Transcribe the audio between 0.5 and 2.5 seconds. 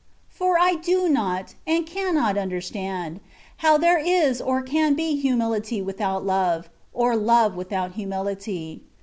I do not, and cannot